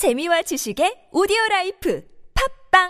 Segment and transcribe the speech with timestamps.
[0.00, 2.00] 재미와 지식의 오디오 라이프
[2.72, 2.88] 팟빵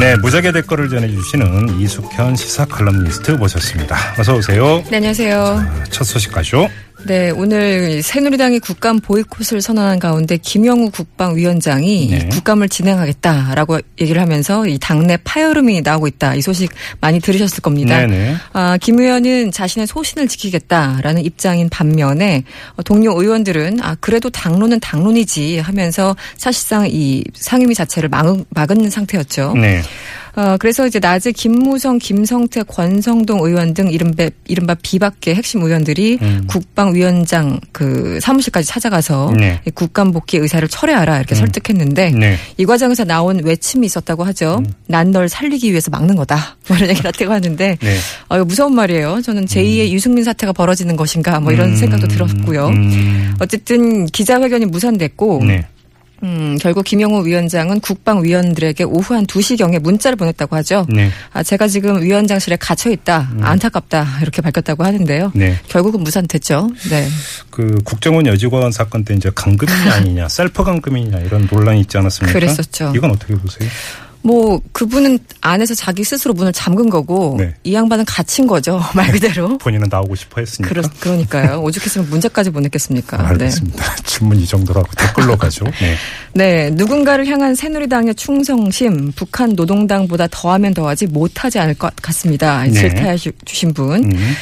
[0.00, 3.96] 네, 무적의 댓글을 전해주시는 이숙현 시사 칼럼니스트 모셨습니다.
[4.18, 4.82] 어서 오세요.
[4.88, 5.84] 네, 안녕하세요.
[5.90, 6.70] 첫 소식 가죠.
[7.06, 12.28] 네, 오늘 새누리당이 국감 보이콧을 선언한 가운데 김영우 국방위원장이 네.
[12.30, 16.34] 국감을 진행하겠다라고 얘기를 하면서 이 당내 파열음이 나오고 있다.
[16.34, 18.00] 이 소식 많이 들으셨을 겁니다.
[18.00, 18.34] 네네.
[18.52, 22.42] 아, 김 의원은 자신의 소신을 지키겠다라는 입장인 반면에
[22.74, 29.54] 어, 동료 의원들은 아, 그래도 당론은 당론이지 하면서 사실상 이 상임위 자체를 막은, 막은 상태였죠.
[29.54, 29.80] 네.
[30.36, 36.44] 어, 그래서 이제 낮에 김무성, 김성태, 권성동 의원 등 이른바, 이른바 비박계 핵심 의원들이 음.
[36.46, 39.60] 국방 위원장 그 사무실까지 찾아가서 네.
[39.66, 42.36] 이 국감 복귀 의사를 철회하라 이렇게 설득했는데 네.
[42.56, 44.62] 이 과정에서 나온 외침이 있었다고 하죠.
[44.86, 46.56] 난널 살리기 위해서 막는 거다.
[46.68, 47.96] 뭐 이런 얘기를 했다고 하는데 네.
[48.28, 49.20] 어, 이거 무서운 말이에요.
[49.22, 51.76] 저는 제2의 유승민 사태가 벌어지는 것인가 뭐 이런 음.
[51.76, 52.68] 생각도 들었고요.
[52.68, 53.34] 음.
[53.40, 55.66] 어쨌든 기자회견이 무산됐고 네.
[56.22, 60.86] 음, 결국 김영우 위원장은 국방위원들에게 오후 한 2시경에 문자를 보냈다고 하죠.
[60.88, 61.10] 네.
[61.32, 63.30] 아, 제가 지금 위원장실에 갇혀 있다.
[63.40, 64.20] 안타깝다.
[64.22, 65.32] 이렇게 밝혔다고 하는데요.
[65.34, 65.58] 네.
[65.68, 66.70] 결국은 무산됐죠.
[66.90, 67.08] 네.
[67.50, 72.38] 그 국정원 여직원 사건 때 이제 감금이냐 아니냐, 셀프 감금이냐 이런 논란이 있지 않았습니까?
[72.38, 72.92] 그랬었죠.
[72.94, 73.68] 이건 어떻게 보세요?
[74.26, 77.54] 뭐 그분은 안에서 자기 스스로 문을 잠근 거고 네.
[77.62, 78.82] 이 양반은 갇힌 거죠.
[78.94, 79.56] 말 그대로.
[79.58, 80.68] 본인은 나오고 싶어 했으니까.
[80.68, 81.60] 그러, 그러니까요.
[81.62, 83.18] 오죽했으면 문자까지 보냈겠습니까.
[83.18, 83.22] 네.
[83.24, 83.94] 알겠습니다.
[84.04, 85.64] 질문 이 정도로 하고 댓글로 가죠.
[85.80, 85.94] 네.
[86.34, 92.64] 네, 누군가를 향한 새누리당의 충성심, 북한 노동당보다 더하면 더하지 못하지 않을 것 같습니다.
[92.64, 92.72] 네.
[92.72, 94.04] 질타해 주- 주신 분.
[94.12, 94.32] 음.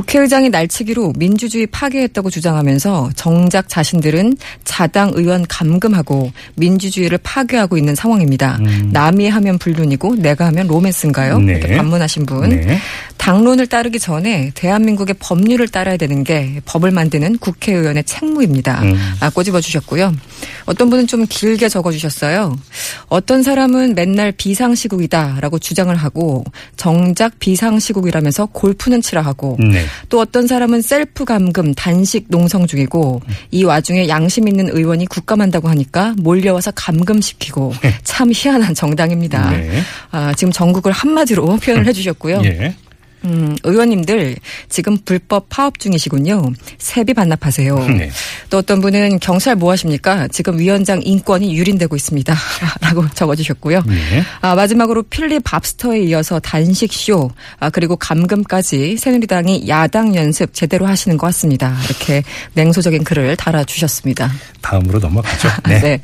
[0.00, 8.56] 국회의장이 날치기로 민주주의 파괴했다고 주장하면서 정작 자신들은 자당 의원 감금하고 민주주의를 파괴하고 있는 상황입니다.
[8.60, 8.90] 음.
[8.92, 11.38] 남이 하면 불륜이고 내가 하면 로맨스인가요?
[11.40, 11.52] 네.
[11.52, 12.48] 이렇게 반문하신 분.
[12.48, 12.78] 네.
[13.18, 18.82] 당론을 따르기 전에 대한민국의 법률을 따라야 되는 게 법을 만드는 국회의원의 책무입니다.
[18.82, 18.94] 음.
[19.20, 20.14] 아, 꼬집어 주셨고요.
[20.70, 22.56] 어떤 분은 좀 길게 적어 주셨어요.
[23.08, 26.44] 어떤 사람은 맨날 비상시국이다라고 주장을 하고
[26.76, 29.84] 정작 비상시국이라면서 골프는 치라 하고 네.
[30.08, 36.14] 또 어떤 사람은 셀프 감금 단식 농성 중이고 이 와중에 양심 있는 의원이 국감한다고 하니까
[36.18, 37.74] 몰려와서 감금시키고
[38.04, 39.50] 참 희한한 정당입니다.
[39.50, 39.82] 네.
[40.12, 42.42] 아, 지금 전국을 한마디로 표현을 해주셨고요.
[42.44, 42.76] 예.
[43.24, 44.36] 음, 의원님들
[44.68, 46.52] 지금 불법 파업 중이시군요.
[46.78, 47.78] 세비 반납하세요.
[47.98, 48.10] 네.
[48.48, 50.28] 또 어떤 분은 경찰 뭐 하십니까?
[50.28, 52.34] 지금 위원장 인권이 유린되고 있습니다.
[52.80, 53.82] 라고 적어주셨고요.
[53.86, 54.22] 네.
[54.40, 61.26] 아, 마지막으로 필립 밥스터에 이어서 단식쇼, 아, 그리고 감금까지 새누리당이 야당 연습 제대로 하시는 것
[61.28, 61.76] 같습니다.
[61.86, 62.22] 이렇게
[62.54, 64.30] 냉소적인 글을 달아주셨습니다.
[64.60, 65.48] 다음으로 넘어가죠.
[65.68, 65.80] 네.
[65.80, 66.00] 네.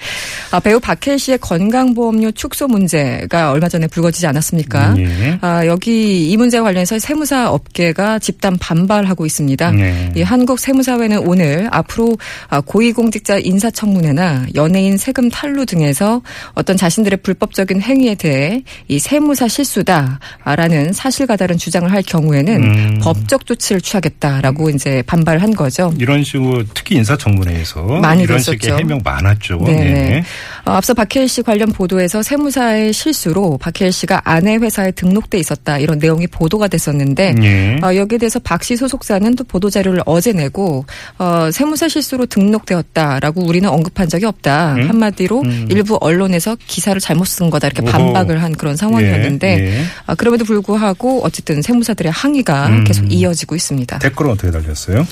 [0.50, 4.94] 아, 배우 박해일 씨의 건강보험료 축소 문제가 얼마 전에 불거지지 않았습니까?
[4.98, 5.38] 예.
[5.40, 9.70] 아, 여기 이 문제와 관련해서 세무사 업계가 집단 반발하고 있습니다.
[9.70, 10.12] 네.
[10.16, 12.18] 이 한국 세무사회는 오늘 앞으로
[12.48, 16.20] 아, 고위공직자 인사청문회나 연예인 세금 탈루 등에서
[16.54, 22.98] 어떤 자신들의 불법적인 행위에 대해 이 세무사 실수다라는 사실과 다른 주장을 할 경우에는 음.
[23.00, 25.94] 법적 조치를 취하겠다라고 이제 반발한 거죠.
[26.00, 28.58] 이런 식으로 특히 인사청문회에서 많이 이런 그랬었죠.
[28.58, 29.58] 식의 해명 많았죠.
[29.64, 30.24] 네.
[30.64, 36.00] 어, 앞서 박해일 씨 관련 보도에서 세무사의 실수로 박해일 씨가 아내 회사에 등록돼 있었다 이런
[36.00, 36.95] 내용이 보도가 됐었는데
[37.42, 37.78] 예.
[37.82, 40.84] 어, 여기에 대해서 박 씨 소속사는 또 보도 자료를 어제 내고
[41.18, 44.88] 어, 세무사 실수로 등록되었다라고 우리는 언급한 적이 없다 음?
[44.88, 45.66] 한마디로 음.
[45.70, 47.82] 일부 언론에서 기사를 잘못 쓴 거다 이렇게.
[47.82, 49.82] 반박을 한 그런 상황이었는데 예, 예.
[50.06, 52.84] 아, 그럼에도 불구하고 어쨌든 세무사들의 항의가 음.
[52.84, 53.98] 계속 이어지고 있습니다.
[54.00, 55.06] 댓글은 어떻게 달렸어요?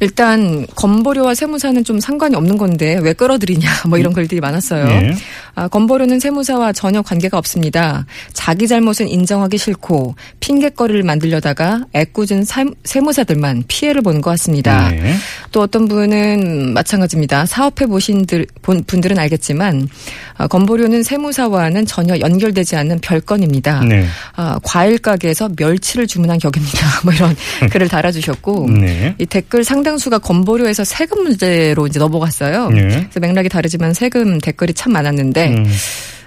[0.00, 4.86] 일단 건보료와 세무사는 좀 상관이 없는 건데 왜 끌어들이냐 뭐 이런 글들이 많았어요.
[4.88, 5.14] 예.
[5.54, 8.06] 아, 건보료는 세무사와 전혀 관계가 없습니다.
[8.32, 14.88] 자기 잘못은 인정하기 싫고 핑계거리를 만들려다가 애꿎은 살- 세무사들만 피해를 보는 것 같습니다.
[14.90, 15.14] 네.
[15.54, 17.46] 또 어떤 분은 마찬가지입니다.
[17.46, 19.88] 사업해 보신 들- 분들은 알겠지만
[20.36, 23.84] 아, 건보료는 세무사와는 전혀 연결되지 않는 별건입니다.
[23.84, 24.04] 네.
[24.34, 26.86] 아, 과일 가게에서 멸치를 주문한 격입니다.
[27.04, 27.36] 뭐 이런
[27.70, 29.14] 글을 달아주셨고 네.
[29.20, 32.70] 이 댓글 상당수가 건보료에서 세금 문제로 이제 넘어갔어요.
[32.70, 32.82] 네.
[32.88, 35.66] 그래서 맥락이 다르지만 세금 댓글이 참 많았는데 음.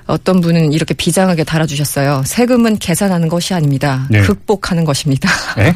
[0.05, 2.23] 어떤 분은 이렇게 비장하게 달아주셨어요.
[2.25, 4.07] 세금은 계산하는 것이 아닙니다.
[4.09, 4.21] 네.
[4.21, 5.29] 극복하는 것입니다.
[5.59, 5.75] 예?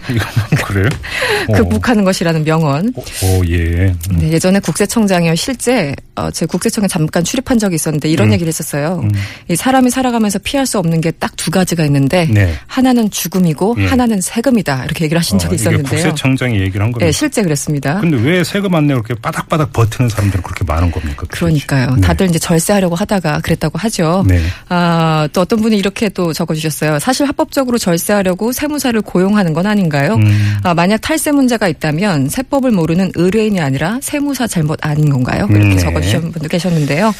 [0.71, 0.89] 그래요?
[1.49, 1.53] 어.
[1.53, 2.93] 극복하는 것이라는 명언.
[2.95, 3.93] 오, 오, 예.
[4.11, 4.17] 음.
[4.19, 5.35] 네, 예전에 국세청장이요.
[5.35, 8.33] 실제 어, 제 국세청에 잠깐 출입한 적이 있었는데 이런 음.
[8.33, 9.01] 얘기를 했었어요.
[9.03, 9.11] 음.
[9.49, 12.53] 이 사람이 살아가면서 피할 수 없는 게 딱 두 가지가 있는데 네.
[12.67, 13.85] 하나는 죽음이고 예.
[13.87, 15.89] 하나는 세금이다 이렇게 얘기를 하신 적이 어, 이게 있었는데요.
[16.03, 17.05] 국세청장이 얘기를 한 겁니다.
[17.05, 17.99] 네, 실제 그랬습니다.
[17.99, 21.23] 근데 왜 세금 안 내고 그렇게 바닥바닥 버티는 사람들은 그렇게 많은 겁니까?
[21.29, 21.95] 그러니까요.
[21.95, 22.01] 네.
[22.01, 24.23] 다들 이제 절세하려고 하다가 그랬다고 하죠.
[24.27, 24.39] 네.
[24.69, 26.99] 아, 또 어떤 분이 이렇게 또 적어주셨어요.
[26.99, 30.15] 사실 합법적으로 절세하려고 세무사를 고용하는 건 아닌가요?
[30.15, 30.57] 음.
[30.63, 35.47] 아, 만약 탈세 문제가 있다면 세법을 모르는 의뢰인이 아니라 세무사 잘못 아닌 건가요?
[35.49, 35.77] 이렇게 음, 네.
[35.77, 37.13] 적어주신 분도 계셨는데요.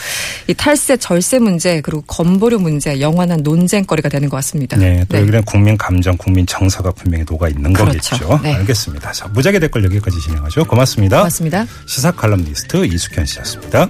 [0.48, 4.78] 이 탈세, 절세 문제 그리고 건보료 문제 영원한 논쟁거리가 되는 것 같습니다.
[4.78, 5.22] 네, 또 네.
[5.22, 8.18] 여기는 국민 감정, 국민 정서가 분명히 녹아 있는 그렇죠.
[8.18, 8.40] 거겠죠.
[8.44, 8.54] 네.
[8.56, 9.12] 알겠습니다.
[9.12, 10.66] 자, 무작위 댓글 여기까지 진행하죠.
[10.66, 11.18] 고맙습니다.
[11.18, 11.66] 고맙습니다.
[11.86, 13.90] 시사 칼럼니스트 이숙현 씨였습니다.